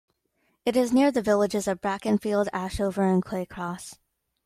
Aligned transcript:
It 0.65 0.75
is 0.75 0.91
near 0.91 1.11
the 1.11 1.21
villages 1.21 1.67
of 1.67 1.79
Brackenfield, 1.79 2.47
Ashover 2.51 3.13
and 3.13 3.23
Clay 3.23 3.45
Cross. 3.45 3.99